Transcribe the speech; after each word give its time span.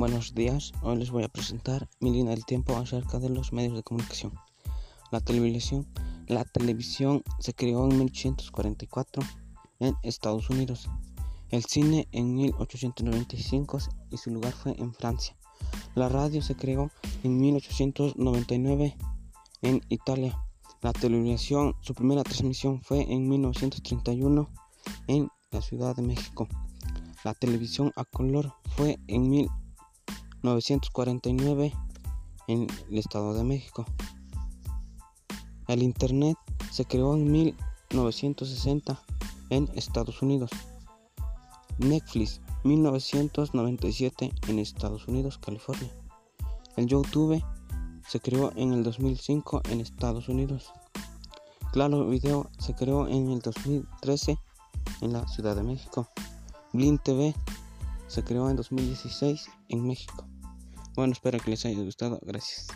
Buenos 0.00 0.34
días, 0.34 0.72
hoy 0.80 0.96
les 0.96 1.10
voy 1.10 1.24
a 1.24 1.28
presentar 1.28 1.86
mi 2.00 2.10
línea 2.10 2.30
del 2.30 2.46
tiempo 2.46 2.74
acerca 2.74 3.18
de 3.18 3.28
los 3.28 3.52
medios 3.52 3.74
de 3.74 3.82
comunicación. 3.82 4.32
La 5.10 5.20
televisión, 5.20 5.86
la 6.26 6.46
televisión 6.46 7.22
se 7.38 7.52
creó 7.52 7.84
en 7.84 7.98
1844 7.98 9.22
en 9.78 9.94
Estados 10.02 10.48
Unidos, 10.48 10.88
el 11.50 11.64
cine 11.66 12.08
en 12.12 12.34
1895 12.34 13.78
y 14.10 14.16
su 14.16 14.30
lugar 14.30 14.54
fue 14.54 14.74
en 14.78 14.94
Francia. 14.94 15.36
La 15.94 16.08
radio 16.08 16.40
se 16.40 16.54
creó 16.54 16.90
en 17.22 17.38
1899 17.38 18.96
en 19.60 19.82
Italia. 19.90 20.42
La 20.80 20.94
televisión, 20.94 21.76
su 21.82 21.92
primera 21.92 22.22
transmisión 22.22 22.80
fue 22.80 23.02
en 23.02 23.28
1931 23.28 24.48
en 25.08 25.28
la 25.50 25.60
Ciudad 25.60 25.94
de 25.94 26.00
México. 26.00 26.48
La 27.22 27.34
televisión 27.34 27.92
a 27.96 28.06
color 28.06 28.54
fue 28.64 28.98
en 29.06 29.28
1949 30.42 31.72
en 32.48 32.66
el 32.90 32.98
Estado 32.98 33.34
de 33.34 33.44
México. 33.44 33.84
El 35.68 35.82
Internet 35.82 36.36
se 36.70 36.84
creó 36.84 37.14
en 37.14 37.30
1960 37.30 39.00
en 39.50 39.68
Estados 39.74 40.22
Unidos. 40.22 40.50
Netflix 41.78 42.40
1997 42.64 44.32
en 44.48 44.58
Estados 44.58 45.08
Unidos, 45.08 45.38
California. 45.38 45.90
El 46.76 46.86
YouTube 46.86 47.42
se 48.06 48.20
creó 48.20 48.52
en 48.56 48.72
el 48.72 48.82
2005 48.82 49.62
en 49.70 49.80
Estados 49.80 50.28
Unidos. 50.28 50.72
Claro 51.72 52.08
Video 52.08 52.50
se 52.58 52.74
creó 52.74 53.06
en 53.06 53.30
el 53.30 53.40
2013 53.40 54.38
en 55.00 55.12
la 55.12 55.26
Ciudad 55.28 55.56
de 55.56 55.62
México. 55.62 56.08
Blin 56.72 56.98
TV 56.98 57.34
se 58.08 58.24
creó 58.24 58.50
en 58.50 58.56
2016 58.56 59.48
en 59.68 59.86
México. 59.86 60.29
Bueno, 60.94 61.12
espero 61.12 61.38
que 61.38 61.50
les 61.50 61.64
haya 61.66 61.82
gustado. 61.82 62.18
Gracias. 62.22 62.66